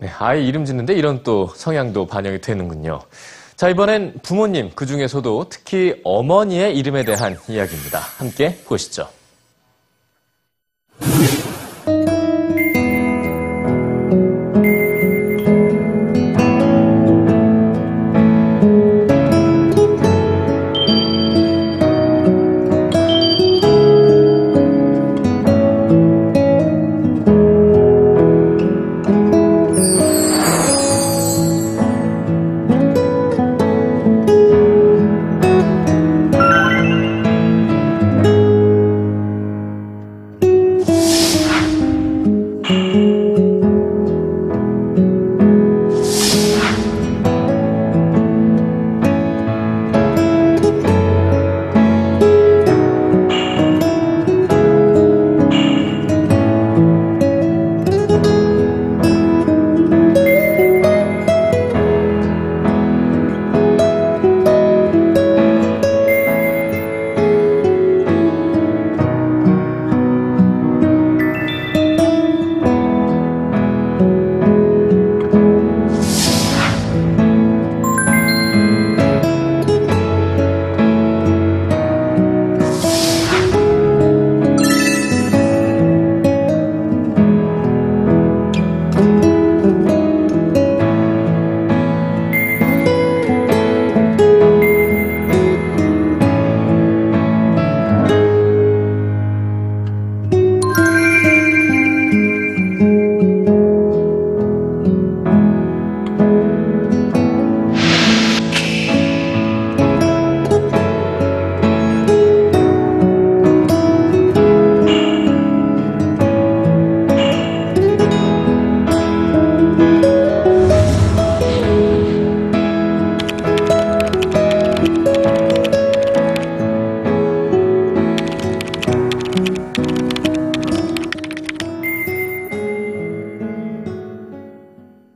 네, 0.00 0.08
아이 0.18 0.46
이름 0.46 0.64
짓는데 0.64 0.94
이런 0.94 1.22
또 1.22 1.48
성향도 1.54 2.06
반영이 2.06 2.40
되는군요. 2.40 3.00
자, 3.54 3.68
이번엔 3.68 4.20
부모님, 4.22 4.70
그 4.74 4.86
중에서도 4.86 5.46
특히 5.50 6.00
어머니의 6.02 6.74
이름에 6.74 7.04
대한 7.04 7.36
이야기입니다. 7.46 7.98
함께 8.16 8.56
보시죠. 8.64 9.06